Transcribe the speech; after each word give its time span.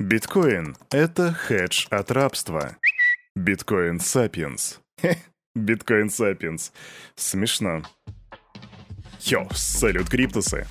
Биткоин— 0.00 0.76
это 0.90 1.32
хедж 1.32 1.86
от 1.88 2.10
рабства. 2.10 2.76
Биткоин 3.36 4.00
Сапиенс. 4.00 4.80
Биткоин 5.54 6.10
Сапиенс. 6.10 6.72
Смешно. 7.14 7.84
Yo, 9.20 9.46
салют, 9.52 10.08
Криптусы. 10.08 10.66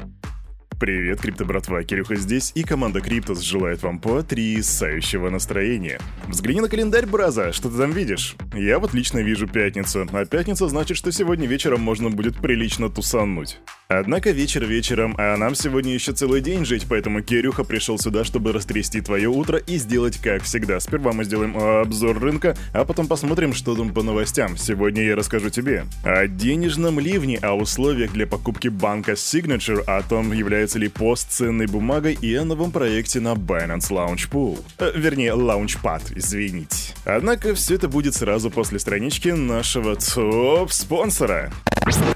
Привет, 0.78 1.22
крипто 1.22 1.46
братва, 1.46 1.82
Кирюха 1.84 2.16
здесь, 2.18 2.52
и 2.56 2.64
команда 2.64 3.00
Криптус 3.00 3.40
желает 3.40 3.82
вам 3.84 4.00
потрясающего 4.00 5.30
настроения. 5.30 6.02
Взгляни 6.28 6.60
на 6.60 6.68
календарь, 6.68 7.06
brother, 7.06 7.54
что 7.54 7.70
ты 7.70 7.78
там 7.78 7.92
видишь? 7.94 8.36
Я 8.54 8.80
вот 8.80 8.94
лично 8.94 9.20
вижу 9.20 9.48
пятницу, 9.48 10.06
а 10.12 10.26
пятница 10.26 10.68
значит, 10.68 10.98
что 10.98 11.14
сегодня 11.14 11.48
вечером 11.48 11.80
можно 11.80 12.10
будет 12.10 12.36
прилично 12.36 12.90
тусануть. 12.90 13.62
Однако 13.88 14.32
вечер 14.32 14.66
вечером, 14.66 15.16
а 15.18 15.36
нам 15.38 15.56
сегодня 15.56 15.94
еще 15.94 16.14
целый 16.14 16.42
день 16.42 16.66
жить, 16.66 16.86
поэтому 16.90 17.22
Кирюха 17.22 17.64
пришел 17.64 18.00
сюда, 18.00 18.24
чтобы 18.24 18.52
растрясти 18.52 19.02
твое 19.02 19.28
утро 19.28 19.58
и 19.58 19.78
сделать 19.78 20.18
как 20.18 20.44
всегда. 20.44 20.80
Сперва 20.80 21.12
мы 21.12 21.24
сделаем 21.24 21.58
обзор 21.58 22.20
рынка, 22.20 22.56
а 22.74 22.86
потом 22.86 23.08
посмотрим, 23.08 23.54
что 23.54 23.76
там 23.76 23.94
по 23.94 24.02
новостям. 24.02 24.58
Сегодня 24.58 25.04
я 25.04 25.16
расскажу 25.16 25.50
тебе 25.50 25.86
о 26.04 26.28
денежном 26.28 27.00
ливне, 27.00 27.38
о 27.40 27.54
условиях 27.54 28.14
для 28.14 28.26
покупки 28.26 28.70
банка 28.70 29.14
Signature, 29.14 29.84
о 29.86 30.02
том, 30.02 30.32
является 30.32 30.80
ли 30.80 30.88
пост 30.88 31.32
ценной 31.32 31.68
бумагой 31.68 32.18
и 32.20 32.34
о 32.36 32.46
новом 32.46 32.72
проекте 32.72 33.20
на 33.20 33.34
Binance 33.34 33.90
Launch 33.92 34.30
Pool. 34.32 34.60
Э, 34.80 34.92
вернее, 34.96 35.34
Launchpad, 35.34 36.14
извините. 36.16 36.94
Однако 37.06 37.54
все 37.54 37.76
это 37.76 37.88
будет 37.88 38.16
сразу 38.16 38.50
после 38.50 38.80
странички 38.80 39.30
нашего 39.30 39.96
топ-спонсора. 39.96 41.52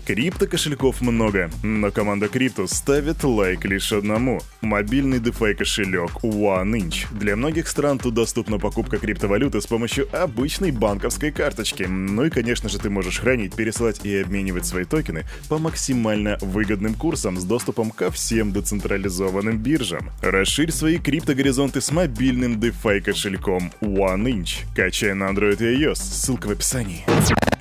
Крипто 0.05 0.47
кошельков 0.47 1.01
много, 1.01 1.49
но 1.63 1.91
команда 1.91 2.27
Крипто 2.27 2.67
ставит 2.67 3.23
лайк 3.23 3.65
лишь 3.65 3.91
одному. 3.91 4.41
Мобильный 4.61 5.19
DeFi 5.19 5.55
кошелек 5.55 6.23
OneInch. 6.23 7.07
Для 7.11 7.35
многих 7.35 7.67
стран 7.67 7.99
тут 7.99 8.13
доступна 8.13 8.59
покупка 8.59 8.97
криптовалюты 8.97 9.61
с 9.61 9.67
помощью 9.67 10.07
обычной 10.15 10.71
банковской 10.71 11.31
карточки. 11.31 11.83
Ну 11.83 12.25
и, 12.25 12.29
конечно 12.29 12.69
же, 12.69 12.79
ты 12.79 12.89
можешь 12.89 13.19
хранить, 13.19 13.55
пересылать 13.55 14.05
и 14.05 14.17
обменивать 14.17 14.65
свои 14.65 14.85
токены 14.85 15.25
по 15.49 15.57
максимально 15.57 16.37
выгодным 16.41 16.93
курсам 16.93 17.37
с 17.37 17.43
доступом 17.43 17.91
ко 17.91 18.11
всем 18.11 18.51
децентрализованным 18.51 19.57
биржам. 19.57 20.11
Расширь 20.21 20.71
свои 20.71 20.97
криптогоризонты 20.97 21.81
с 21.81 21.91
мобильным 21.91 22.59
DeFi 22.59 23.01
кошельком 23.01 23.71
OneInch. 23.81 24.65
Качай 24.75 25.13
на 25.13 25.25
Android 25.25 25.61
и 25.61 25.83
iOS, 25.83 25.95
ссылка 25.95 26.47
в 26.47 26.51
описании. 26.51 27.05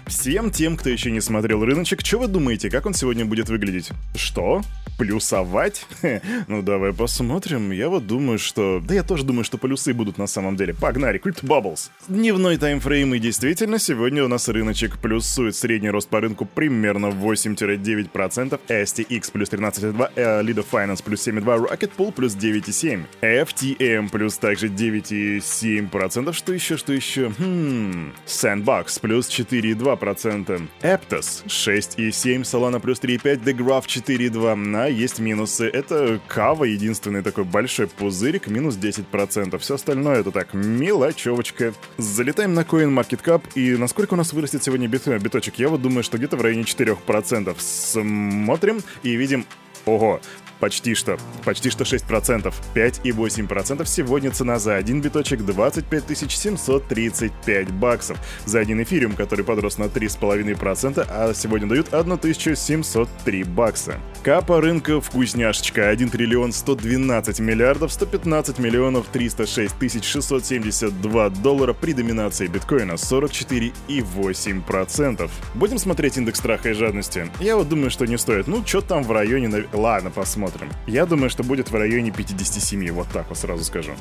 Всем 0.06 0.52
тем, 0.52 0.76
кто 0.76 0.88
еще 0.88 1.10
не 1.10 1.20
смотрел 1.20 1.64
рыночек, 1.64 2.06
что 2.06 2.18
вы 2.20 2.28
думаете, 2.28 2.70
как 2.70 2.86
он 2.86 2.94
сегодня 2.94 3.24
будет 3.24 3.48
выглядеть? 3.48 3.90
Что? 4.14 4.62
Плюсовать? 4.98 5.84
Хе, 6.00 6.22
ну 6.46 6.62
давай 6.62 6.92
посмотрим. 6.92 7.72
Я 7.72 7.88
вот 7.88 8.06
думаю, 8.06 8.38
что... 8.38 8.80
Да 8.80 8.94
я 8.94 9.02
тоже 9.02 9.24
думаю, 9.24 9.42
что 9.42 9.58
плюсы 9.58 9.92
будут 9.92 10.16
на 10.16 10.28
самом 10.28 10.56
деле. 10.56 10.74
Погнали, 10.74 11.20
Crypt 11.20 11.42
Bubbles. 11.42 11.90
Дневной 12.06 12.56
таймфрейм 12.56 13.14
и 13.14 13.18
действительно 13.18 13.80
сегодня 13.80 14.24
у 14.24 14.28
нас 14.28 14.48
рыночек 14.48 14.98
плюсует. 14.98 15.56
Средний 15.56 15.90
рост 15.90 16.08
по 16.08 16.20
рынку 16.20 16.46
примерно 16.46 17.06
8-9%. 17.06 18.60
STX 18.68 19.32
плюс 19.32 19.48
13,2, 19.50 20.14
Lido 20.14 20.64
Finance 20.70 21.02
плюс 21.04 21.26
7,2, 21.26 21.68
Rocket 21.68 21.90
Pool 21.96 22.12
плюс 22.12 22.36
9,7. 22.36 23.04
FTM 23.20 24.08
плюс 24.08 24.38
также 24.38 24.68
9,7%. 24.68 26.32
Что 26.32 26.52
еще, 26.52 26.76
что 26.76 26.92
еще? 26.92 27.32
Хм... 27.36 28.12
Sandbox 28.24 29.00
плюс 29.00 29.28
4,2%. 29.28 29.95
2%. 29.96 30.68
Aptos 30.82 31.44
6,7, 31.46 32.42
Solana 32.42 32.80
плюс 32.80 33.00
3,5, 33.00 33.42
The 33.42 33.56
Graph 33.56 33.86
4,2. 33.86 34.76
А 34.76 34.88
есть 34.88 35.18
минусы. 35.18 35.66
Это 35.66 36.20
Кава, 36.26 36.64
единственный 36.64 37.22
такой 37.22 37.44
большой 37.44 37.86
пузырик, 37.88 38.48
минус 38.48 38.76
10%. 38.76 39.58
Все 39.58 39.74
остальное 39.74 40.20
это 40.20 40.30
так, 40.30 40.54
мелочевочка. 40.54 41.74
Залетаем 41.98 42.54
на 42.54 42.60
CoinMarketCap, 42.60 43.42
и 43.54 43.76
насколько 43.76 44.14
у 44.14 44.16
нас 44.16 44.32
вырастет 44.32 44.62
сегодня 44.62 44.88
бит, 44.88 45.06
биточек? 45.06 45.58
Я 45.58 45.68
вот 45.68 45.82
думаю, 45.82 46.02
что 46.02 46.18
где-то 46.18 46.36
в 46.36 46.42
районе 46.42 46.62
4%. 46.62 47.54
Смотрим 47.58 48.80
и 49.02 49.16
видим 49.16 49.46
Ого, 49.84 50.20
Почти 50.60 50.94
что. 50.94 51.18
Почти 51.44 51.70
что 51.70 51.84
6%. 51.84 52.52
5,8% 52.74 53.86
сегодня 53.86 54.30
цена 54.30 54.58
за 54.58 54.76
один 54.76 55.02
биточек 55.02 55.44
25 55.44 56.04
735 56.16 57.70
баксов. 57.72 58.18
За 58.46 58.60
один 58.60 58.82
эфириум, 58.82 59.12
который 59.12 59.44
подрос 59.44 59.76
на 59.78 59.84
3,5%, 59.84 61.06
а 61.08 61.32
сегодня 61.34 61.68
дают 61.68 61.92
1703 61.92 63.44
бакса. 63.44 64.00
Капа 64.22 64.60
рынка 64.60 65.00
вкусняшечка 65.00 65.88
1 65.88 66.10
триллион 66.10 66.52
112 66.52 67.40
миллиардов 67.40 67.92
115 67.92 68.58
миллионов 68.58 69.06
306 69.12 69.78
тысяч 69.78 70.04
672 70.04 71.30
доллара 71.30 71.72
при 71.74 71.92
доминации 71.92 72.46
биткоина 72.46 72.92
44,8%. 72.92 75.30
Будем 75.54 75.78
смотреть 75.78 76.16
индекс 76.16 76.38
страха 76.38 76.70
и 76.70 76.72
жадности. 76.72 77.30
Я 77.40 77.56
вот 77.56 77.68
думаю, 77.68 77.90
что 77.90 78.06
не 78.06 78.16
стоит. 78.16 78.46
Ну, 78.46 78.64
что 78.66 78.80
там 78.80 79.02
в 79.02 79.12
районе... 79.12 79.65
Ладно, 79.72 80.10
посмотрим. 80.10 80.68
Я 80.86 81.06
думаю, 81.06 81.30
что 81.30 81.42
будет 81.42 81.70
в 81.70 81.74
районе 81.74 82.10
57, 82.10 82.90
вот 82.90 83.08
так 83.08 83.28
вот 83.28 83.38
сразу 83.38 83.64
скажу. 83.64 83.92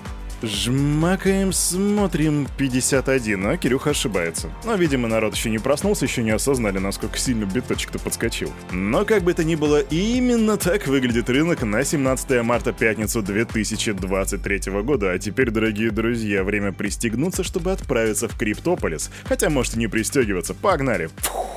Жмакаем, 0.44 1.53
смотрим 1.53 2.48
51, 2.58 3.48
а 3.48 3.58
Кирюха 3.58 3.92
ошибается. 3.92 4.50
Но, 4.66 4.76
видимо, 4.76 5.08
народ 5.08 5.36
еще 5.36 5.50
не 5.50 5.59
проснулся, 5.59 6.06
еще 6.06 6.24
не 6.24 6.31
осознали, 6.31 6.78
насколько 6.78 7.18
сильно 7.18 7.46
биточек-то 7.46 8.00
подскочил. 8.00 8.52
Но, 8.72 9.06
как 9.06 9.24
бы 9.24 9.34
то 9.34 9.44
ни 9.44 9.56
было, 9.56 9.80
именно 9.80 10.58
так 10.58 10.88
выглядит 10.88 11.30
рынок 11.30 11.64
на 11.64 11.84
17 11.84 12.44
марта 12.44 12.74
пятницу 12.74 13.22
2023 13.22 14.72
года. 14.84 15.12
А 15.12 15.20
теперь, 15.20 15.50
дорогие 15.52 15.92
друзья, 15.92 16.44
время 16.44 16.74
пристегнуться, 16.74 17.44
чтобы 17.44 17.72
отправиться 17.72 18.28
в 18.28 18.38
Криптополис. 18.38 19.09
Хотя 19.24 19.50
можете 19.50 19.80
не 19.80 19.88
пристегиваться, 19.88 20.53
погнали! 20.53 21.09
Фух. 21.18 21.56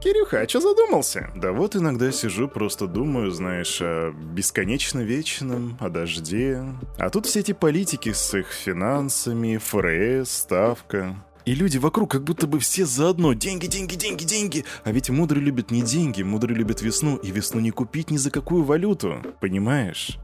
Кирюха, 0.00 0.40
а 0.40 0.48
что 0.48 0.60
задумался? 0.60 1.30
Да 1.36 1.52
вот 1.52 1.76
иногда 1.76 2.10
сижу, 2.10 2.48
просто 2.48 2.86
думаю, 2.86 3.30
знаешь, 3.30 3.80
о 3.82 4.12
бесконечно 4.12 5.00
вечном, 5.00 5.76
о 5.78 5.90
дожде. 5.90 6.64
А 6.96 7.10
тут 7.10 7.26
все 7.26 7.40
эти 7.40 7.52
политики 7.52 8.12
с 8.12 8.32
их 8.32 8.48
финансами, 8.48 9.58
ФРС, 9.58 10.30
ставка. 10.30 11.22
И 11.44 11.54
люди 11.54 11.76
вокруг 11.76 12.10
как 12.10 12.24
будто 12.24 12.46
бы 12.46 12.58
все 12.60 12.86
заодно. 12.86 13.34
Деньги, 13.34 13.66
деньги, 13.66 13.94
деньги, 13.94 14.24
деньги. 14.24 14.64
А 14.84 14.92
ведь 14.92 15.10
мудрый 15.10 15.42
любит 15.42 15.70
не 15.70 15.82
деньги, 15.82 16.22
мудрый 16.22 16.56
любит 16.56 16.80
весну. 16.80 17.16
И 17.16 17.30
весну 17.30 17.60
не 17.60 17.70
купить 17.70 18.10
ни 18.10 18.16
за 18.16 18.30
какую 18.30 18.64
валюту. 18.64 19.22
Понимаешь? 19.40 20.18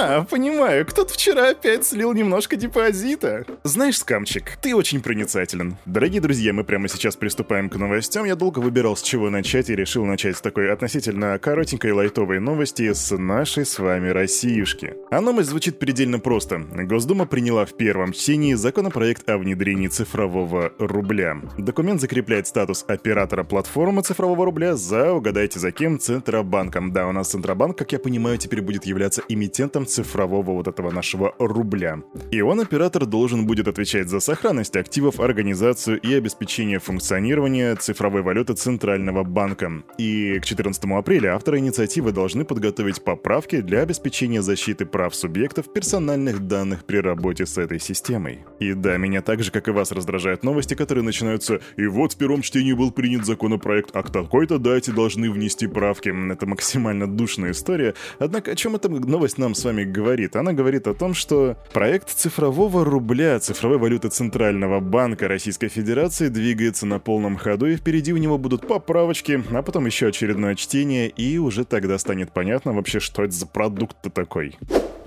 А, 0.00 0.22
понимаю, 0.22 0.86
кто-то 0.86 1.12
вчера 1.12 1.50
опять 1.50 1.84
слил 1.84 2.12
немножко 2.12 2.56
депозита. 2.56 3.44
Знаешь, 3.64 3.98
скамчик, 3.98 4.56
ты 4.62 4.74
очень 4.74 5.02
проницателен. 5.02 5.76
Дорогие 5.84 6.20
друзья, 6.20 6.52
мы 6.52 6.64
прямо 6.64 6.88
сейчас 6.88 7.16
приступаем 7.16 7.68
к 7.68 7.76
новостям. 7.76 8.24
Я 8.24 8.34
долго 8.34 8.60
выбирал, 8.60 8.96
с 8.96 9.02
чего 9.02 9.28
начать, 9.30 9.68
и 9.68 9.76
решил 9.76 10.04
начать 10.06 10.36
с 10.36 10.40
такой 10.40 10.72
относительно 10.72 11.38
коротенькой 11.38 11.92
лайтовой 11.92 12.40
новости 12.40 12.92
с 12.92 13.16
нашей 13.16 13.66
с 13.66 13.78
вами 13.78 14.08
Россиюшки. 14.08 14.94
А 15.10 15.20
новость 15.20 15.50
звучит 15.50 15.78
предельно 15.78 16.18
просто. 16.18 16.58
Госдума 16.58 17.26
приняла 17.26 17.66
в 17.66 17.76
первом 17.76 18.12
чтении 18.12 18.54
законопроект 18.54 19.28
о 19.28 19.38
внедрении 19.38 19.88
цифрового 19.88 20.72
рубля. 20.78 21.36
Документ 21.58 22.00
закрепляет 22.00 22.46
статус 22.46 22.84
оператора 22.88 23.44
платформы 23.44 24.02
цифрового 24.02 24.46
рубля 24.46 24.76
за, 24.76 25.12
угадайте 25.12 25.58
за 25.58 25.70
кем, 25.72 25.98
Центробанком. 25.98 26.92
Да, 26.92 27.06
у 27.06 27.12
нас 27.12 27.28
Центробанк, 27.28 27.76
как 27.76 27.92
я 27.92 27.98
понимаю, 27.98 28.38
теперь 28.38 28.62
будет 28.62 28.86
являться 28.86 29.22
имитацией 29.28 29.49
эмитентом 29.50 29.84
цифрового 29.84 30.52
вот 30.52 30.68
этого 30.68 30.92
нашего 30.92 31.34
рубля. 31.38 31.98
И 32.30 32.40
он, 32.40 32.60
оператор, 32.60 33.04
должен 33.04 33.46
будет 33.46 33.66
отвечать 33.66 34.08
за 34.08 34.20
сохранность 34.20 34.76
активов, 34.76 35.18
организацию 35.18 35.98
и 36.00 36.14
обеспечение 36.14 36.78
функционирования 36.78 37.74
цифровой 37.74 38.22
валюты 38.22 38.54
Центрального 38.54 39.24
банка. 39.24 39.82
И 39.98 40.38
к 40.38 40.44
14 40.44 40.84
апреля 40.84 41.34
авторы 41.34 41.58
инициативы 41.58 42.12
должны 42.12 42.44
подготовить 42.44 43.02
поправки 43.02 43.60
для 43.60 43.80
обеспечения 43.80 44.40
защиты 44.40 44.86
прав 44.86 45.14
субъектов 45.14 45.72
персональных 45.72 46.46
данных 46.46 46.84
при 46.84 46.98
работе 46.98 47.44
с 47.44 47.58
этой 47.58 47.80
системой. 47.80 48.44
И 48.60 48.72
да, 48.72 48.96
меня 48.98 49.20
так 49.20 49.42
же, 49.42 49.50
как 49.50 49.66
и 49.66 49.72
вас, 49.72 49.90
раздражают 49.90 50.44
новости, 50.44 50.74
которые 50.74 51.02
начинаются 51.02 51.60
«И 51.76 51.86
вот 51.86 52.12
в 52.12 52.16
первом 52.16 52.42
чтении 52.42 52.72
был 52.72 52.92
принят 52.92 53.26
законопроект, 53.26 53.90
а 53.94 54.02
к 54.04 54.12
такой-то 54.12 54.58
дате 54.58 54.92
должны 54.92 55.28
внести 55.28 55.66
правки». 55.66 56.14
Это 56.30 56.46
максимально 56.46 57.08
душная 57.08 57.50
история. 57.50 57.94
Однако 58.20 58.52
о 58.52 58.54
чем 58.54 58.76
эта 58.76 58.88
новость 58.88 59.39
нам 59.40 59.54
с 59.54 59.64
вами 59.64 59.84
говорит? 59.84 60.36
Она 60.36 60.52
говорит 60.52 60.86
о 60.86 60.94
том, 60.94 61.14
что 61.14 61.56
проект 61.72 62.10
цифрового 62.10 62.84
рубля, 62.84 63.40
цифровой 63.40 63.78
валюты 63.78 64.08
Центрального 64.08 64.78
банка 64.80 65.26
Российской 65.26 65.68
Федерации 65.68 66.28
двигается 66.28 66.86
на 66.86 67.00
полном 67.00 67.36
ходу, 67.36 67.66
и 67.66 67.76
впереди 67.76 68.12
у 68.12 68.18
него 68.18 68.38
будут 68.38 68.68
поправочки, 68.68 69.42
а 69.50 69.62
потом 69.62 69.86
еще 69.86 70.08
очередное 70.08 70.54
чтение, 70.54 71.08
и 71.08 71.38
уже 71.38 71.64
тогда 71.64 71.98
станет 71.98 72.32
понятно 72.32 72.72
вообще, 72.72 73.00
что 73.00 73.24
это 73.24 73.32
за 73.32 73.46
продукт-то 73.46 74.10
такой. 74.10 74.56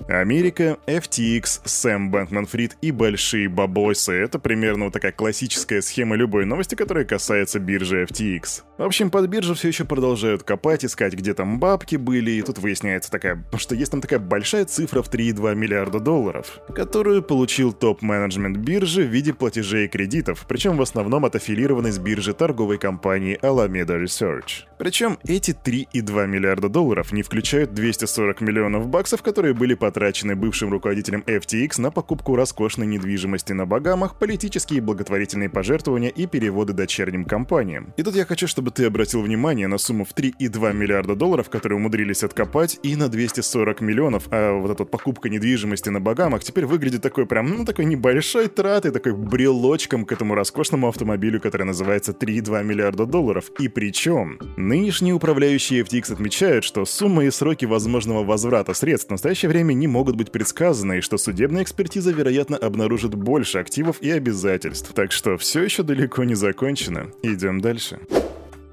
Америка, 0.08 0.76
FTX, 0.86 1.62
Сэм 1.64 2.10
Бэнкман-Фрид 2.10 2.76
и 2.82 2.90
большие 2.90 3.48
бабосы. 3.48 4.12
Это 4.12 4.38
примерно 4.38 4.86
вот 4.86 4.92
такая 4.92 5.12
классическая 5.12 5.80
схема 5.80 6.16
любой 6.16 6.44
новости, 6.44 6.74
которая 6.74 7.04
касается 7.04 7.58
биржи 7.58 8.04
FTX. 8.04 8.62
В 8.76 8.82
общем, 8.82 9.10
под 9.10 9.28
биржу 9.28 9.54
все 9.54 9.68
еще 9.68 9.84
продолжают 9.84 10.42
копать, 10.42 10.84
искать, 10.84 11.14
где 11.14 11.32
там 11.32 11.58
бабки 11.58 11.96
были, 11.96 12.32
и 12.32 12.42
тут 12.42 12.58
выясняется 12.58 13.10
такая, 13.10 13.42
что 13.56 13.74
есть 13.74 13.92
там 13.92 14.00
такая 14.00 14.18
большая 14.24 14.64
цифра 14.64 15.02
в 15.02 15.10
3,2 15.10 15.54
миллиарда 15.54 16.00
долларов, 16.00 16.60
которую 16.74 17.22
получил 17.22 17.72
топ-менеджмент 17.72 18.56
биржи 18.58 19.02
в 19.02 19.08
виде 19.08 19.32
платежей 19.32 19.86
и 19.86 19.88
кредитов, 19.88 20.44
причем 20.48 20.76
в 20.76 20.82
основном 20.82 21.24
от 21.24 21.36
аффилированной 21.36 21.92
с 21.92 21.98
биржи 21.98 22.32
торговой 22.34 22.78
компании 22.78 23.38
Alameda 23.42 24.02
Research. 24.02 24.64
Причем 24.78 25.18
эти 25.26 25.52
3,2 25.52 26.26
миллиарда 26.26 26.68
долларов 26.68 27.12
не 27.12 27.22
включают 27.22 27.74
240 27.74 28.40
миллионов 28.40 28.86
баксов, 28.86 29.22
которые 29.22 29.54
были 29.54 29.74
потрачены 29.74 30.36
бывшим 30.36 30.70
руководителем 30.70 31.22
FTX 31.26 31.80
на 31.80 31.90
покупку 31.90 32.36
роскошной 32.36 32.86
недвижимости 32.86 33.52
на 33.52 33.66
Багамах, 33.66 34.18
политические 34.18 34.78
и 34.78 34.80
благотворительные 34.80 35.48
пожертвования 35.48 36.10
и 36.10 36.26
переводы 36.26 36.72
дочерним 36.72 37.24
компаниям. 37.24 37.92
И 37.96 38.02
тут 38.02 38.14
я 38.14 38.24
хочу, 38.24 38.46
чтобы 38.46 38.70
ты 38.70 38.84
обратил 38.84 39.22
внимание 39.22 39.66
на 39.66 39.78
сумму 39.78 40.04
в 40.04 40.14
3,2 40.14 40.72
миллиарда 40.72 41.16
долларов, 41.16 41.50
которые 41.50 41.78
умудрились 41.78 42.22
откопать, 42.22 42.78
и 42.82 42.94
на 42.94 43.08
240 43.08 43.80
миллионов, 43.80 44.13
а 44.30 44.58
вот 44.58 44.70
эта 44.70 44.84
покупка 44.84 45.28
недвижимости 45.28 45.88
на 45.88 46.00
Багамах 46.00 46.42
теперь 46.42 46.66
выглядит 46.66 47.02
такой 47.02 47.26
прям, 47.26 47.48
ну, 47.50 47.64
такой 47.64 47.84
небольшой 47.84 48.48
тратой, 48.48 48.90
такой 48.90 49.14
брелочком 49.14 50.04
к 50.04 50.12
этому 50.12 50.34
роскошному 50.34 50.88
автомобилю, 50.88 51.40
который 51.40 51.64
называется 51.64 52.12
3,2 52.12 52.62
миллиарда 52.64 53.06
долларов. 53.06 53.50
И 53.58 53.68
причем, 53.68 54.38
нынешние 54.56 55.14
управляющие 55.14 55.82
FTX 55.82 56.12
отмечают, 56.12 56.64
что 56.64 56.84
сумма 56.84 57.24
и 57.24 57.30
сроки 57.30 57.64
возможного 57.64 58.24
возврата 58.24 58.74
средств 58.74 59.08
в 59.08 59.12
настоящее 59.12 59.48
время 59.48 59.72
не 59.72 59.86
могут 59.86 60.16
быть 60.16 60.32
предсказаны, 60.32 60.98
и 60.98 61.00
что 61.00 61.18
судебная 61.18 61.62
экспертиза, 61.62 62.12
вероятно, 62.12 62.56
обнаружит 62.56 63.14
больше 63.14 63.58
активов 63.58 64.00
и 64.00 64.10
обязательств. 64.10 64.92
Так 64.94 65.12
что 65.12 65.36
все 65.36 65.62
еще 65.62 65.82
далеко 65.82 66.24
не 66.24 66.34
закончено. 66.34 67.08
Идем 67.22 67.60
дальше. 67.60 67.98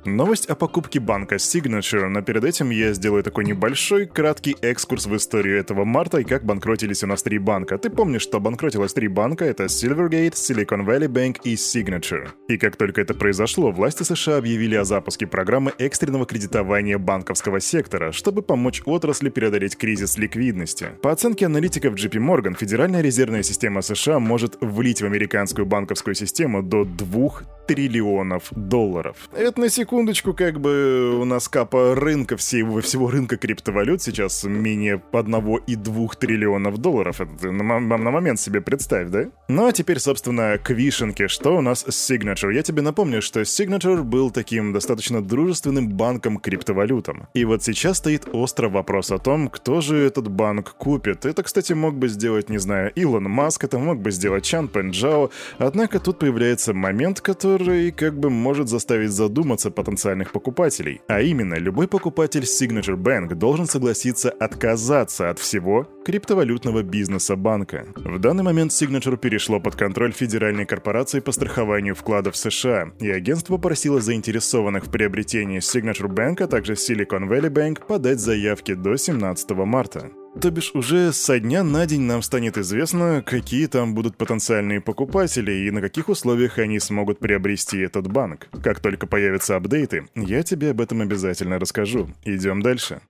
Новость 0.06 0.48
о 0.48 0.56
покупке 0.56 1.00
банка 1.00 1.36
Signature, 1.36 2.08
но 2.08 2.24
перед 2.24 2.44
этим 2.44 2.72
я 2.72 2.92
сделаю 2.94 3.22
такой 3.22 3.46
небольшой, 3.46 4.08
краткий 4.08 4.56
экскурс 4.62 5.06
в 5.06 5.16
историю 5.16 5.60
этого 5.60 5.86
марта 5.86 6.18
и 6.18 6.24
как 6.24 6.44
банкротились 6.44 7.04
у 7.04 7.08
нас 7.08 7.22
три 7.22 7.38
банка. 7.38 7.78
Ты 7.78 7.92
помнишь, 7.92 8.24
что 8.24 8.40
банкротилось 8.40 8.94
три 8.94 9.08
банка? 9.08 9.46
Это 9.46 9.66
Silvergate, 9.66 10.34
Silicon 10.34 10.88
Valley 10.88 11.08
Bank 11.08 11.42
и 11.44 11.54
Signature. 11.54 12.30
И 12.48 12.58
как 12.58 12.78
только 12.78 13.02
это 13.02 13.14
произошло, 13.14 13.72
власти 13.72 14.02
США 14.02 14.38
объявили 14.38 14.74
о 14.74 14.86
запуске 14.86 15.28
программы 15.28 15.72
экстренного 15.78 16.26
кредитования 16.26 16.98
банковского 16.98 17.60
сектора, 17.60 18.12
чтобы 18.12 18.42
помочь 18.42 18.82
отрасли 18.86 19.30
преодолеть 19.30 19.78
кризис 19.78 20.18
ликвидности. 20.18 20.90
По 21.04 21.12
оценке 21.12 21.46
аналитиков 21.46 21.94
JP 21.94 22.18
Morgan, 22.18 22.58
Федеральная 22.58 23.02
резервная 23.02 23.44
система 23.44 23.84
США 23.84 24.18
может 24.18 24.58
влить 24.62 25.04
в 25.04 25.06
американскую 25.06 25.68
банковскую 25.68 26.16
систему 26.16 26.64
до 26.64 26.86
2 26.86 27.30
триллионов 27.68 28.48
долларов. 28.52 29.30
Это 29.34 29.62
на 29.62 29.70
секундочку, 29.92 30.34
как 30.34 30.62
бы 30.62 31.20
у 31.20 31.26
нас 31.26 31.50
капа 31.50 31.96
рынка 31.96 32.38
всего, 32.38 32.80
всего 32.80 33.12
рынка 33.12 33.36
криптовалют 33.36 34.02
сейчас 34.02 34.46
менее 34.46 35.02
1,2 35.12 36.10
триллионов 36.18 36.78
долларов. 36.78 37.20
Это 37.20 37.52
на, 37.52 37.78
на 37.82 37.98
момент 37.98 38.40
себе 38.40 38.62
представь, 38.62 39.10
да? 39.10 39.26
Ну 39.50 39.66
а 39.66 39.74
теперь, 39.74 40.00
собственно, 40.00 40.58
к 40.58 40.70
вишенке. 40.70 41.28
Что 41.28 41.58
у 41.58 41.62
нас 41.62 41.84
с 41.86 42.10
Signature? 42.10 42.54
Я 42.54 42.62
тебе 42.64 42.82
напомню, 42.82 43.22
что 43.22 43.42
Signature 43.42 44.02
был 44.02 44.32
таким 44.32 44.72
достаточно 44.72 45.22
дружественным 45.22 45.90
банком 45.90 46.38
криптовалютам. 46.38 47.28
И 47.34 47.44
вот 47.44 47.62
сейчас 47.62 47.98
стоит 47.98 48.30
острый 48.32 48.70
вопрос 48.70 49.12
о 49.12 49.18
том, 49.18 49.50
кто 49.50 49.82
же 49.82 49.98
этот 49.98 50.32
банк 50.32 50.74
купит. 50.78 51.26
Это, 51.26 51.44
кстати, 51.44 51.74
мог 51.74 51.96
бы 51.96 52.08
сделать, 52.08 52.50
не 52.50 52.60
знаю, 52.60 52.94
Илон 52.96 53.24
Маск, 53.24 53.66
это 53.66 53.78
мог 53.78 54.00
бы 54.00 54.12
сделать 54.12 54.46
Чан 54.46 54.70
Пенджао. 54.70 55.32
Однако 55.58 56.00
тут 56.00 56.18
появляется 56.18 56.74
момент, 56.74 57.20
который 57.20 57.92
как 57.92 58.18
бы 58.18 58.30
может 58.30 58.70
заставить 58.70 59.12
задуматься 59.12 59.70
потенциальных 59.84 60.32
покупателей. 60.32 61.02
А 61.08 61.22
именно, 61.22 61.56
любой 61.56 61.88
покупатель 61.88 62.44
Signature 62.44 62.96
Bank 62.96 63.36
должен 63.36 63.66
согласиться 63.66 64.30
отказаться 64.30 65.30
от 65.30 65.40
всего 65.40 65.88
криптовалютного 66.06 66.84
бизнеса 66.84 67.36
банка. 67.36 67.86
В 67.96 68.20
данный 68.20 68.44
момент 68.44 68.72
Signature 68.72 69.18
перешло 69.18 69.60
под 69.60 69.76
контроль 69.76 70.12
Федеральной 70.12 70.66
корпорации 70.66 71.20
по 71.20 71.32
страхованию 71.32 71.96
вкладов 71.96 72.36
США, 72.36 72.92
и 73.00 73.10
агентство 73.10 73.58
просило 73.58 74.02
заинтересованных 74.02 74.86
в 74.86 74.92
приобретении 74.92 75.60
Signature 75.60 76.10
Bank, 76.10 76.44
а 76.44 76.48
также 76.48 76.74
Silicon 76.74 77.28
Valley 77.30 77.50
Bank 77.50 77.86
подать 77.86 78.20
заявки 78.20 78.74
до 78.74 78.96
17 78.96 79.52
марта. 79.52 80.12
То 80.40 80.50
бишь 80.50 80.72
уже 80.74 81.12
со 81.12 81.40
дня 81.40 81.64
на 81.64 81.86
день 81.86 82.02
нам 82.02 82.22
станет 82.22 82.58
известно, 82.58 83.22
какие 83.26 83.68
там 83.68 83.94
будут 83.94 84.16
потенциальные 84.18 84.80
покупатели 84.80 85.52
и 85.52 85.72
на 85.72 85.82
каких 85.82 86.08
условиях 86.08 86.58
они 86.58 86.80
смогут 86.80 87.20
приобрести 87.20 87.80
этот 87.80 88.08
банк. 88.08 88.48
Как 88.64 88.80
только 88.80 89.08
появятся 89.08 89.58
апдейты, 89.58 90.08
я 90.16 90.44
тебе 90.44 90.72
об 90.72 90.82
этом 90.82 91.02
обязательно 91.02 91.60
расскажу. 91.60 92.10
Идем 92.24 92.62
дальше. 92.62 93.02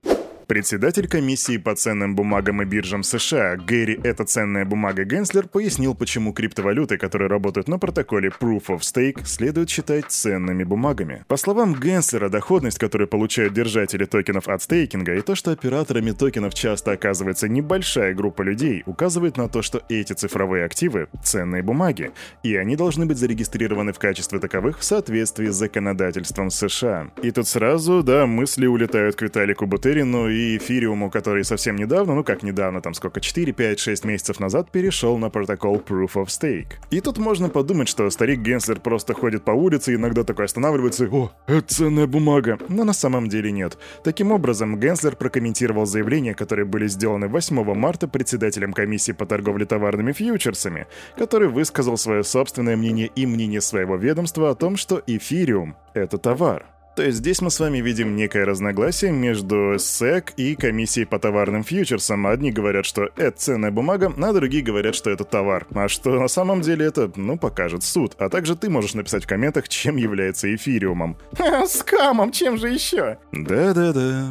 Председатель 0.52 1.08
комиссии 1.08 1.56
по 1.56 1.74
ценным 1.74 2.14
бумагам 2.14 2.60
и 2.60 2.66
биржам 2.66 3.02
США 3.02 3.56
Гэри 3.56 3.98
«Это 4.04 4.26
ценная 4.26 4.66
бумага» 4.66 5.04
Генслер 5.04 5.48
пояснил, 5.48 5.94
почему 5.94 6.34
криптовалюты, 6.34 6.98
которые 6.98 7.30
работают 7.30 7.68
на 7.68 7.78
протоколе 7.78 8.28
Proof 8.28 8.66
of 8.66 8.80
Stake, 8.80 9.24
следует 9.24 9.70
считать 9.70 10.10
ценными 10.10 10.62
бумагами. 10.64 11.24
По 11.26 11.38
словам 11.38 11.74
Генслера, 11.74 12.28
доходность, 12.28 12.78
которую 12.78 13.08
получают 13.08 13.54
держатели 13.54 14.04
токенов 14.04 14.46
от 14.46 14.62
стейкинга, 14.62 15.14
и 15.14 15.22
то, 15.22 15.34
что 15.34 15.52
операторами 15.52 16.10
токенов 16.10 16.52
часто 16.52 16.92
оказывается 16.92 17.48
небольшая 17.48 18.12
группа 18.12 18.42
людей, 18.42 18.82
указывает 18.84 19.38
на 19.38 19.48
то, 19.48 19.62
что 19.62 19.82
эти 19.88 20.12
цифровые 20.12 20.66
активы— 20.66 21.08
ценные 21.24 21.62
бумаги, 21.62 22.10
и 22.42 22.56
они 22.56 22.76
должны 22.76 23.06
быть 23.06 23.16
зарегистрированы 23.16 23.94
в 23.94 23.98
качестве 23.98 24.38
таковых 24.38 24.80
в 24.80 24.84
соответствии 24.84 25.46
с 25.46 25.54
законодательством 25.54 26.50
США. 26.50 27.08
И 27.22 27.30
тут 27.30 27.48
сразу, 27.48 28.02
да, 28.02 28.26
мысли 28.26 28.66
улетают 28.66 29.16
к 29.16 29.22
Виталику 29.22 29.64
Бутерину 29.64 30.28
и 30.28 30.41
и 30.42 30.56
эфириуму, 30.56 31.10
который 31.10 31.44
совсем 31.44 31.76
недавно, 31.76 32.14
ну 32.14 32.24
как 32.24 32.42
недавно, 32.42 32.80
там 32.80 32.94
сколько, 32.94 33.20
4, 33.20 33.52
5, 33.52 33.78
6 33.78 34.04
месяцев 34.04 34.40
назад 34.40 34.70
перешел 34.70 35.18
на 35.18 35.30
протокол 35.30 35.76
Proof 35.76 36.14
of 36.14 36.26
Stake. 36.26 36.72
И 36.90 37.00
тут 37.00 37.18
можно 37.18 37.48
подумать, 37.48 37.88
что 37.88 38.08
старик 38.10 38.40
Генслер 38.40 38.80
просто 38.80 39.14
ходит 39.14 39.44
по 39.44 39.52
улице 39.52 39.92
и 39.92 39.96
иногда 39.96 40.24
такой 40.24 40.46
останавливается 40.46 41.08
«О, 41.10 41.32
это 41.46 41.74
ценная 41.74 42.06
бумага!» 42.06 42.58
Но 42.68 42.84
на 42.84 42.92
самом 42.92 43.28
деле 43.28 43.52
нет. 43.52 43.78
Таким 44.04 44.32
образом, 44.32 44.78
Генслер 44.78 45.16
прокомментировал 45.16 45.86
заявления, 45.86 46.34
которые 46.34 46.66
были 46.66 46.86
сделаны 46.88 47.28
8 47.28 47.74
марта 47.74 48.08
председателем 48.08 48.72
комиссии 48.72 49.12
по 49.12 49.26
торговле 49.26 49.66
товарными 49.66 50.12
фьючерсами, 50.12 50.86
который 51.16 51.48
высказал 51.48 51.96
свое 51.96 52.24
собственное 52.24 52.76
мнение 52.76 53.10
и 53.14 53.26
мнение 53.26 53.60
своего 53.60 53.96
ведомства 53.96 54.50
о 54.50 54.54
том, 54.54 54.76
что 54.76 55.02
эфириум— 55.06 55.76
это 55.94 56.18
товар. 56.18 56.66
То 56.94 57.02
есть 57.02 57.18
здесь 57.18 57.40
мы 57.40 57.50
с 57.50 57.58
вами 57.58 57.78
видим 57.78 58.16
некое 58.16 58.44
разногласие 58.44 59.12
между 59.12 59.76
СЭК 59.78 60.32
и 60.36 60.54
комиссией 60.54 61.06
по 61.06 61.18
товарным 61.18 61.64
фьючерсам. 61.64 62.26
Одни 62.26 62.52
говорят, 62.52 62.84
что 62.84 63.08
это 63.16 63.38
ценная 63.38 63.70
бумага, 63.70 64.12
а 64.16 64.32
другие 64.32 64.62
говорят, 64.62 64.94
что 64.94 65.10
это 65.10 65.24
товар. 65.24 65.66
А 65.74 65.88
что 65.88 66.20
на 66.20 66.28
самом 66.28 66.60
деле 66.60 66.84
это, 66.84 67.10
ну, 67.16 67.38
покажет 67.38 67.82
суд. 67.82 68.14
А 68.18 68.28
также 68.28 68.56
ты 68.56 68.68
можешь 68.68 68.94
написать 68.94 69.24
в 69.24 69.26
комментах, 69.26 69.68
чем 69.68 69.96
является 69.96 70.54
эфириумом. 70.54 71.16
Ха, 71.38 71.66
скамом, 71.66 72.30
чем 72.30 72.58
же 72.58 72.68
еще? 72.68 73.16
Да-да-да. 73.32 74.26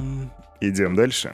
Идем 0.60 0.96
дальше. 0.96 1.34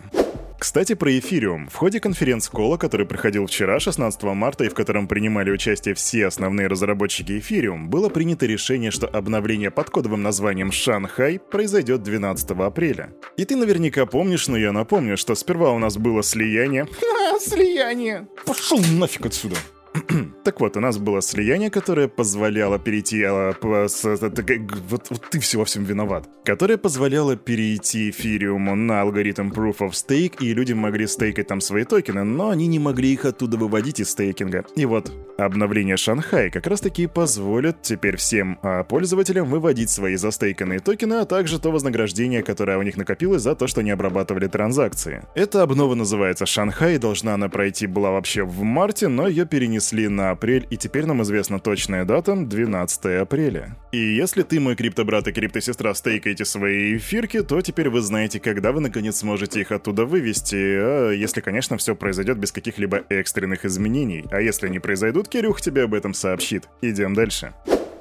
Кстати, 0.59 0.95
про 0.95 1.17
эфириум. 1.19 1.69
В 1.69 1.75
ходе 1.75 1.99
конференц-кола, 1.99 2.77
который 2.77 3.05
проходил 3.05 3.45
вчера, 3.45 3.79
16 3.79 4.23
марта, 4.23 4.63
и 4.63 4.69
в 4.69 4.73
котором 4.73 5.07
принимали 5.07 5.51
участие 5.51 5.93
все 5.93 6.25
основные 6.25 6.67
разработчики 6.67 7.37
эфириум, 7.37 7.89
было 7.89 8.09
принято 8.09 8.47
решение, 8.47 8.89
что 8.89 9.07
обновление 9.07 9.69
под 9.69 9.91
кодовым 9.91 10.23
названием 10.23 10.71
Шанхай 10.71 11.39
произойдет 11.39 12.01
12 12.01 12.51
апреля. 12.51 13.13
И 13.37 13.45
ты 13.45 13.55
наверняка 13.55 14.07
помнишь, 14.07 14.47
но 14.47 14.57
я 14.57 14.71
напомню, 14.71 15.15
что 15.15 15.35
сперва 15.35 15.71
у 15.71 15.79
нас 15.79 15.97
было 15.97 16.23
слияние. 16.23 16.85
Ха, 16.99 17.39
слияние! 17.39 18.27
Пошел 18.45 18.79
нафиг 18.79 19.27
отсюда! 19.27 19.57
так 20.43 20.59
вот, 20.59 20.77
у 20.77 20.79
нас 20.79 20.97
было 20.97 21.21
слияние, 21.21 21.69
которое 21.69 22.07
позволяло 22.07 22.79
перейти... 22.79 23.23
А, 23.23 23.53
с, 23.87 24.03
вот, 24.03 25.07
вот 25.09 25.29
ты 25.29 25.39
все 25.39 25.57
во 25.57 25.65
всем 25.65 25.83
виноват. 25.83 26.29
Которое 26.43 26.77
позволяло 26.77 27.35
перейти 27.35 28.09
эфириуму 28.09 28.75
на 28.75 29.01
алгоритм 29.01 29.49
Proof 29.49 29.79
of 29.79 29.91
Stake, 29.91 30.37
и 30.41 30.53
люди 30.53 30.73
могли 30.73 31.07
стейкать 31.07 31.47
там 31.47 31.61
свои 31.61 31.83
токены, 31.83 32.23
но 32.23 32.49
они 32.49 32.67
не 32.67 32.79
могли 32.79 33.13
их 33.13 33.25
оттуда 33.25 33.57
выводить 33.57 33.99
из 33.99 34.09
стейкинга. 34.09 34.65
И 34.75 34.85
вот, 34.85 35.11
обновление 35.37 35.97
Шанхай 35.97 36.49
как 36.49 36.67
раз 36.67 36.81
таки 36.81 37.07
позволит 37.07 37.81
теперь 37.81 38.17
всем 38.17 38.59
а, 38.61 38.83
пользователям 38.83 39.47
выводить 39.47 39.89
свои 39.89 40.15
застейканные 40.15 40.79
токены, 40.79 41.15
а 41.15 41.25
также 41.25 41.59
то 41.59 41.71
вознаграждение, 41.71 42.43
которое 42.43 42.77
у 42.77 42.83
них 42.83 42.97
накопилось 42.97 43.41
за 43.41 43.55
то, 43.55 43.67
что 43.67 43.81
не 43.81 43.91
обрабатывали 43.91 44.47
транзакции. 44.47 45.25
Эта 45.35 45.63
обнова 45.63 45.95
называется 45.95 46.45
Шанхай, 46.45 46.97
должна 46.97 47.33
она 47.33 47.49
пройти 47.49 47.87
была 47.87 48.11
вообще 48.11 48.43
в 48.43 48.61
марте, 48.63 49.07
но 49.07 49.27
ее 49.27 49.45
перенесли 49.45 49.86
перенесли 49.87 50.07
на 50.07 50.31
апрель, 50.31 50.67
и 50.69 50.77
теперь 50.77 51.05
нам 51.05 51.21
известна 51.21 51.59
точная 51.59 52.05
дата— 52.05 52.35
12 52.35 53.21
апреля. 53.21 53.75
И 53.91 53.97
если 53.97 54.43
ты, 54.43 54.59
мой 54.59 54.75
криптобрат 54.75 55.27
и 55.27 55.31
криптосестра, 55.31 55.93
стейкаете 55.93 56.45
свои 56.45 56.97
эфирки, 56.97 57.41
то 57.41 57.61
теперь 57.61 57.89
вы 57.89 58.01
знаете, 58.01 58.39
когда 58.39 58.71
вы 58.71 58.81
наконец 58.81 59.17
сможете 59.17 59.61
их 59.61 59.71
оттуда 59.71 60.05
вывести, 60.05 60.55
а 60.55 61.11
если, 61.11 61.41
конечно, 61.41 61.77
все 61.77 61.95
произойдет 61.95 62.37
без 62.37 62.51
каких-либо 62.51 63.03
экстренных 63.09 63.65
изменений. 63.65 64.25
А 64.31 64.41
если 64.41 64.69
не 64.69 64.79
произойдут, 64.79 65.29
Кирюх 65.29 65.61
тебе 65.61 65.83
об 65.83 65.93
этом 65.93 66.13
сообщит. 66.13 66.67
Идем 66.81 67.13
дальше. 67.13 67.53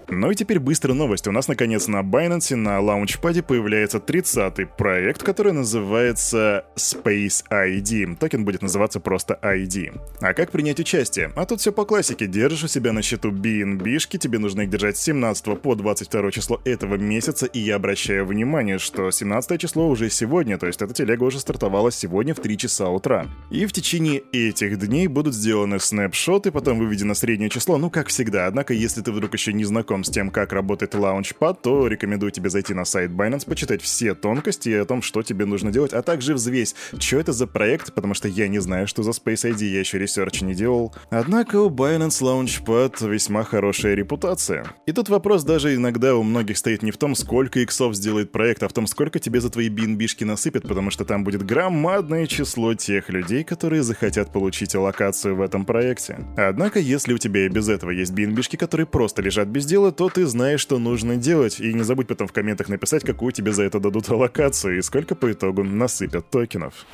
Ну 0.09 0.31
и 0.31 0.35
теперь 0.37 0.61
быстрая 0.61 0.97
новость. 0.97 1.27
У 1.27 1.33
нас 1.33 1.49
наконец 1.49 1.89
на 1.89 2.03
Binance 2.03 2.55
на 2.55 2.81
launchpad 2.81 3.37
е 3.37 3.43
появляется 3.43 3.99
30-й 3.99 4.67
проект, 4.67 5.23
который 5.23 5.53
называется 5.53 6.65
Space 6.77 7.45
ID. 7.51 8.17
Токен 8.17 8.45
будет 8.45 8.63
называться 8.63 9.01
просто 9.01 9.39
ID. 9.43 10.01
А 10.21 10.33
как 10.33 10.53
принять 10.53 10.79
участие? 10.79 11.33
А 11.35 11.45
тут 11.45 11.61
все 11.61 11.73
по 11.73 11.85
классике. 11.85 12.27
Держишь 12.29 12.65
у 12.65 12.69
себя 12.69 12.93
на 12.93 13.03
счету 13.03 13.33
BNB-шки, 13.33 14.19
тебе 14.19 14.39
нужно 14.39 14.63
их 14.63 14.71
держать 14.71 14.97
с 14.97 15.03
17 15.03 15.61
по 15.61 15.75
22 15.75 16.31
число 16.31 16.61
этого 16.65 16.95
месяца, 16.95 17.47
и 17.47 17.59
я 17.59 17.77
обращаю 17.77 18.27
внимание, 18.27 18.79
что 18.79 19.11
17 19.11 19.61
число 19.61 19.89
уже 19.89 20.09
сегодня, 20.11 20.57
то 20.59 20.67
есть 20.67 20.81
эта 20.83 20.95
телега 20.95 21.25
уже 21.25 21.41
стартовала 21.41 21.91
сегодня 21.91 22.35
в 22.35 22.41
3 22.41 22.59
часа 22.59 22.89
утра. 22.89 23.27
И 23.51 23.67
в 23.67 23.73
течение 23.73 24.23
этих 24.33 24.79
дней 24.79 25.09
будут 25.09 25.35
сделаны 25.35 25.81
снапшоты, 25.81 26.53
потом 26.53 26.79
выведено 26.79 27.15
среднее 27.15 27.51
число, 27.51 27.77
ну 27.77 27.91
как 27.91 28.09
всегда. 28.09 28.47
Однако, 28.47 28.73
если 28.73 29.03
ты 29.03 29.11
вдруг 29.11 29.35
еще 29.35 29.53
не 29.53 29.65
знаком 29.65 29.96
с 30.05 30.11
тем, 30.11 30.31
как 30.31 30.53
работает 30.53 30.95
Launchpad, 30.95 31.59
то 31.63 31.87
рекомендую 31.87 32.31
тебе 32.31 32.51
зайти 32.51 32.75
на 32.75 32.85
сайт 32.85 33.11
Binance, 33.11 33.47
почитать 33.47 33.83
все 33.83 34.15
тонкости 34.15 34.71
о 34.71 34.85
том, 34.85 35.03
что 35.03 35.23
тебе 35.23 35.45
нужно 35.45 35.71
делать, 35.71 35.93
а 35.93 36.03
также 36.03 36.35
взвесь, 36.35 36.75
что 36.99 37.19
это 37.19 37.33
за 37.33 37.47
проект, 37.47 37.95
потому 37.95 38.15
что 38.15 38.29
я 38.29 38.49
не 38.49 38.59
знаю, 38.59 38.87
что 38.87 39.03
за 39.03 39.11
Space 39.11 39.51
ID, 39.51 39.65
я 39.65 39.81
еще 39.81 39.99
research 39.99 40.43
не 40.43 40.55
делал. 40.55 40.95
Однако 41.11 41.61
у 41.61 41.71
Binance 41.71 42.23
Launchpad 42.23 43.09
весьма 43.09 43.45
хорошая 43.45 43.95
репутация. 43.95 44.67
И 44.87 44.93
тут 44.93 45.09
вопрос 45.09 45.45
даже 45.45 45.75
иногда 45.75 46.15
у 46.15 46.23
многих 46.23 46.59
стоит 46.59 46.83
не 46.83 46.91
в 46.91 46.97
том, 46.97 47.15
сколько 47.15 47.61
иксов 47.61 47.95
сделает 47.95 48.33
проект, 48.33 48.63
а 48.63 48.69
в 48.69 48.73
том, 48.73 48.87
сколько 48.87 49.19
тебе 49.19 49.41
за 49.41 49.51
твои 49.51 49.69
BNB-шки 49.69 50.25
насыпят, 50.25 50.63
потому 50.63 50.91
что 50.91 51.05
там 51.05 51.25
будет 51.25 51.45
громадное 51.45 52.27
число 52.27 52.75
тех 52.75 53.09
людей, 53.09 53.45
которые 53.45 53.83
захотят 53.83 54.33
получить 54.33 54.75
локацию 54.75 55.37
в 55.37 55.41
этом 55.41 55.65
проекте. 55.65 56.19
Однако, 56.37 56.79
если 56.79 57.13
у 57.13 57.19
тебя 57.19 57.47
и 57.47 57.49
без 57.49 57.69
этого 57.69 57.91
есть 57.91 58.13
BNB-шки, 58.13 58.57
которые 58.57 58.87
просто 58.87 59.23
лежат 59.23 59.49
без 59.49 59.67
дела, 59.67 59.86
то 59.91 60.09
ты 60.09 60.27
знаешь, 60.27 60.61
что 60.61 60.79
нужно 60.79 61.17
делать, 61.17 61.61
и 61.61 61.73
не 61.73 61.83
забудь 61.83 62.07
потом 62.07 62.29
в 62.29 62.33
комментах 62.33 62.69
написать, 62.69 63.05
какую 63.05 63.33
тебе 63.33 63.53
за 63.53 63.65
это 63.65 63.81
дадут 63.81 64.09
локацию 64.09 64.79
и 64.79 64.83
сколько 64.83 65.15
по 65.15 65.31
итогу 65.33 65.63
насыпят 65.63 66.31
токенов. 66.31 66.87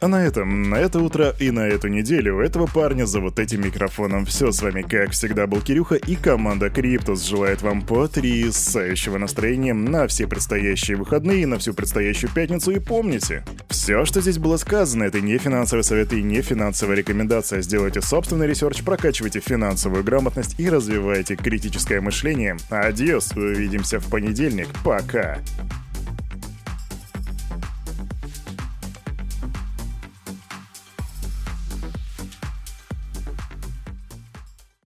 А 0.00 0.08
на 0.08 0.24
этом, 0.24 0.62
на 0.62 0.76
это 0.76 0.98
утро 0.98 1.34
и 1.38 1.50
на 1.50 1.68
эту 1.68 1.88
неделю 1.88 2.38
у 2.38 2.40
этого 2.40 2.66
парня 2.66 3.04
за 3.04 3.20
вот 3.20 3.38
этим 3.38 3.62
микрофоном 3.62 4.24
все. 4.24 4.50
С 4.50 4.62
вами, 4.62 4.80
как 4.80 5.10
всегда, 5.10 5.46
был 5.46 5.60
Кирюха 5.60 5.96
и 5.96 6.16
команда 6.16 6.70
Криптус 6.70 7.22
желает 7.22 7.60
вам 7.60 7.82
потрясающего 7.82 9.18
настроения 9.18 9.74
на 9.74 10.06
все 10.06 10.26
предстоящие 10.26 10.96
выходные, 10.96 11.46
на 11.46 11.58
всю 11.58 11.74
предстоящую 11.74 12.32
пятницу. 12.32 12.70
И 12.70 12.78
помните, 12.78 13.44
все, 13.68 14.06
что 14.06 14.22
здесь 14.22 14.38
было 14.38 14.56
сказано, 14.56 15.04
это 15.04 15.20
не 15.20 15.36
финансовый 15.36 15.82
совет 15.82 16.14
и 16.14 16.22
не 16.22 16.40
финансовая 16.40 16.96
рекомендация. 16.96 17.60
Сделайте 17.60 18.00
собственный 18.00 18.46
research, 18.46 18.82
прокачивайте 18.82 19.40
финансовую 19.40 20.02
грамотность 20.02 20.58
и 20.58 20.70
развивайте 20.70 21.36
критическое 21.36 22.00
мышление. 22.00 22.56
Adiós, 22.70 23.32
увидимся 23.36 24.00
в 24.00 24.08
понедельник. 24.08 24.68
Пока. 24.82 25.40